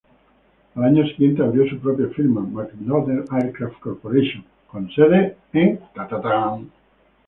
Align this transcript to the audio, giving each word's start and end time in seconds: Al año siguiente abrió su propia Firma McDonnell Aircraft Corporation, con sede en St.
Al 0.73 0.83
año 0.83 1.05
siguiente 1.09 1.43
abrió 1.43 1.69
su 1.69 1.77
propia 1.77 2.07
Firma 2.07 2.41
McDonnell 2.41 3.23
Aircraft 3.29 3.79
Corporation, 3.81 4.43
con 4.67 4.89
sede 4.89 5.37
en 5.53 5.73
St. 5.93 6.67